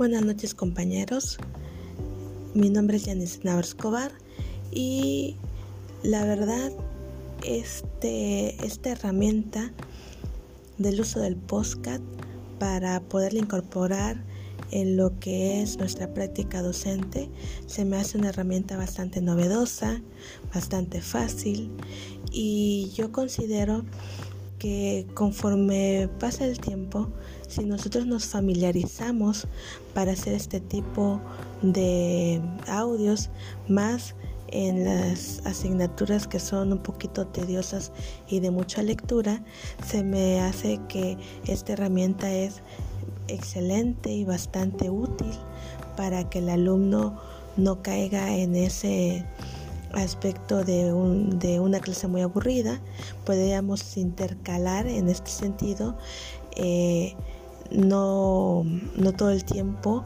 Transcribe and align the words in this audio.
Buenas 0.00 0.24
noches 0.24 0.54
compañeros, 0.54 1.36
mi 2.54 2.70
nombre 2.70 2.96
es 2.96 3.04
Yanis 3.04 3.44
Navarro 3.44 3.66
Escobar 3.66 4.10
y 4.72 5.36
la 6.02 6.24
verdad 6.24 6.72
este, 7.44 8.64
esta 8.64 8.92
herramienta 8.92 9.74
del 10.78 11.02
uso 11.02 11.20
del 11.20 11.36
postcat 11.36 12.00
para 12.58 13.00
poderla 13.00 13.40
incorporar 13.40 14.24
en 14.70 14.96
lo 14.96 15.18
que 15.20 15.60
es 15.60 15.76
nuestra 15.76 16.14
práctica 16.14 16.62
docente 16.62 17.28
se 17.66 17.84
me 17.84 17.98
hace 17.98 18.16
una 18.16 18.30
herramienta 18.30 18.78
bastante 18.78 19.20
novedosa, 19.20 20.00
bastante 20.54 21.02
fácil 21.02 21.70
y 22.32 22.90
yo 22.96 23.12
considero 23.12 23.84
que 24.60 25.06
conforme 25.14 26.08
pasa 26.20 26.44
el 26.44 26.60
tiempo, 26.60 27.08
si 27.48 27.64
nosotros 27.64 28.06
nos 28.06 28.26
familiarizamos 28.26 29.48
para 29.94 30.12
hacer 30.12 30.34
este 30.34 30.60
tipo 30.60 31.20
de 31.62 32.40
audios, 32.68 33.30
más 33.68 34.14
en 34.48 34.84
las 34.84 35.44
asignaturas 35.46 36.26
que 36.26 36.38
son 36.38 36.72
un 36.72 36.78
poquito 36.78 37.26
tediosas 37.26 37.90
y 38.28 38.40
de 38.40 38.50
mucha 38.50 38.82
lectura, 38.82 39.42
se 39.84 40.04
me 40.04 40.40
hace 40.40 40.78
que 40.88 41.16
esta 41.46 41.72
herramienta 41.72 42.30
es 42.30 42.60
excelente 43.28 44.12
y 44.12 44.24
bastante 44.24 44.90
útil 44.90 45.32
para 45.96 46.28
que 46.28 46.40
el 46.40 46.50
alumno 46.50 47.18
no 47.56 47.82
caiga 47.82 48.36
en 48.36 48.56
ese 48.56 49.24
aspecto 49.92 50.64
de, 50.64 50.92
un, 50.92 51.38
de 51.38 51.60
una 51.60 51.80
clase 51.80 52.06
muy 52.08 52.22
aburrida, 52.22 52.80
podríamos 53.24 53.96
intercalar 53.96 54.86
en 54.86 55.08
este 55.08 55.30
sentido, 55.30 55.96
eh, 56.56 57.14
no, 57.70 58.64
no 58.96 59.12
todo 59.12 59.30
el 59.30 59.44
tiempo 59.44 60.04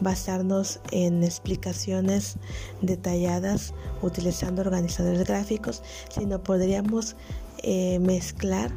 basarnos 0.00 0.80
en 0.90 1.24
explicaciones 1.24 2.36
detalladas 2.82 3.72
utilizando 4.02 4.62
organizadores 4.62 5.26
gráficos, 5.26 5.82
sino 6.14 6.42
podríamos 6.42 7.16
eh, 7.62 7.98
mezclar 8.00 8.70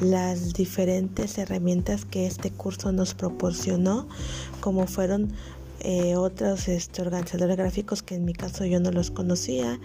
las 0.00 0.52
diferentes 0.54 1.36
herramientas 1.38 2.04
que 2.04 2.26
este 2.26 2.50
curso 2.50 2.92
nos 2.92 3.14
proporcionó, 3.14 4.06
como 4.60 4.86
fueron 4.86 5.32
eh, 5.80 6.16
otros 6.16 6.68
este, 6.68 7.02
organizadores 7.02 7.56
gráficos 7.56 8.02
que 8.02 8.14
en 8.14 8.24
mi 8.24 8.32
caso 8.32 8.64
yo 8.64 8.80
no 8.80 8.90
los 8.90 9.10
conocía 9.10 9.80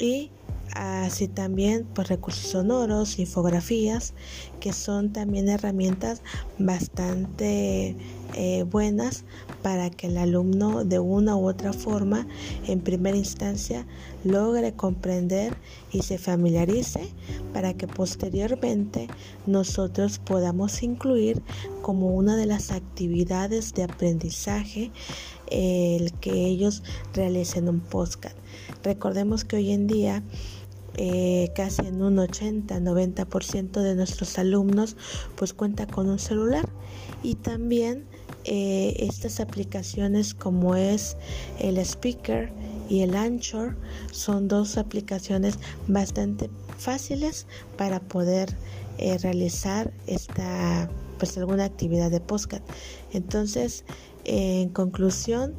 y 0.00 0.30
así 0.74 1.28
también 1.28 1.86
pues 1.94 2.08
recursos 2.08 2.50
sonoros, 2.50 3.18
infografías, 3.18 4.14
que 4.60 4.72
son 4.72 5.12
también 5.12 5.48
herramientas 5.48 6.22
bastante 6.58 7.96
eh, 8.34 8.62
buenas 8.64 9.24
para 9.62 9.90
que 9.90 10.06
el 10.06 10.16
alumno 10.16 10.84
de 10.84 10.98
una 10.98 11.36
u 11.36 11.48
otra 11.48 11.72
forma 11.72 12.26
en 12.66 12.80
primera 12.80 13.16
instancia 13.16 13.86
logre 14.24 14.72
comprender 14.72 15.54
y 15.92 16.02
se 16.02 16.18
familiarice 16.18 17.08
para 17.52 17.74
que 17.74 17.88
posteriormente 17.88 19.08
nosotros 19.46 20.18
podamos 20.18 20.82
incluir 20.82 21.42
como 21.82 22.14
una 22.14 22.36
de 22.36 22.46
las 22.46 22.70
actividades 22.70 23.74
de 23.74 23.84
aprendizaje 23.84 24.92
el 25.50 26.12
que 26.14 26.46
ellos 26.46 26.82
realicen 27.14 27.68
un 27.68 27.80
podcast. 27.80 28.36
Recordemos 28.82 29.44
que 29.44 29.56
hoy 29.56 29.72
en 29.72 29.86
día 29.86 30.22
eh, 30.96 31.52
casi 31.54 31.86
en 31.86 32.02
un 32.02 32.16
80-90% 32.16 33.80
de 33.80 33.94
nuestros 33.94 34.38
alumnos 34.38 34.96
pues 35.36 35.54
cuenta 35.54 35.86
con 35.86 36.08
un 36.08 36.18
celular 36.18 36.68
y 37.22 37.36
también 37.36 38.06
eh, 38.44 38.96
estas 38.98 39.38
aplicaciones 39.38 40.34
como 40.34 40.74
es 40.74 41.16
el 41.58 41.78
speaker 41.78 42.50
y 42.88 43.02
el 43.02 43.14
anchor 43.14 43.76
son 44.10 44.48
dos 44.48 44.78
aplicaciones 44.78 45.58
bastante 45.86 46.50
fáciles 46.76 47.46
para 47.76 48.00
poder 48.00 48.56
eh, 48.98 49.16
realizar 49.18 49.92
esta 50.06 50.90
pues 51.20 51.38
alguna 51.38 51.64
actividad 51.64 52.10
de 52.10 52.20
podcast 52.20 52.64
entonces 53.12 53.84
en 54.24 54.70
conclusión 54.70 55.54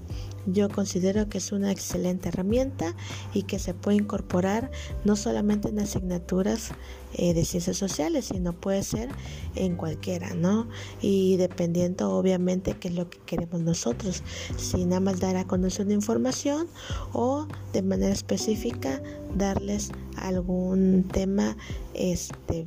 yo 0.45 0.69
considero 0.69 1.29
que 1.29 1.37
es 1.37 1.51
una 1.51 1.71
excelente 1.71 2.29
herramienta 2.29 2.95
y 3.33 3.43
que 3.43 3.59
se 3.59 3.73
puede 3.73 3.97
incorporar 3.97 4.71
no 5.05 5.15
solamente 5.15 5.69
en 5.69 5.79
asignaturas 5.79 6.71
eh, 7.13 7.33
de 7.33 7.45
ciencias 7.45 7.77
sociales, 7.77 8.25
sino 8.25 8.53
puede 8.53 8.83
ser 8.83 9.09
en 9.55 9.75
cualquiera, 9.75 10.33
¿no? 10.33 10.67
Y 11.01 11.37
dependiendo 11.37 12.11
obviamente 12.11 12.73
qué 12.73 12.87
es 12.87 12.95
lo 12.95 13.09
que 13.09 13.19
queremos 13.19 13.61
nosotros, 13.61 14.23
si 14.57 14.85
nada 14.85 15.01
más 15.01 15.19
dar 15.19 15.35
a 15.35 15.45
conocer 15.45 15.85
una 15.85 15.95
información 15.95 16.67
o 17.13 17.47
de 17.73 17.81
manera 17.83 18.13
específica 18.13 19.01
darles 19.35 19.91
algún 20.15 21.07
tema 21.11 21.55
este 21.93 22.65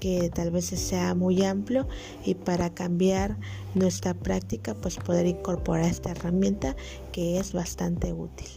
que 0.00 0.30
tal 0.30 0.50
vez 0.50 0.66
sea 0.66 1.14
muy 1.14 1.44
amplio 1.44 1.86
y 2.24 2.34
para 2.34 2.74
cambiar 2.74 3.36
nuestra 3.74 4.14
práctica 4.14 4.74
pues 4.74 4.96
poder 4.96 5.26
incorporar 5.26 5.84
esta 5.86 6.10
herramienta 6.10 6.76
que 7.12 7.38
es 7.38 7.52
bastante 7.52 8.12
útil. 8.12 8.48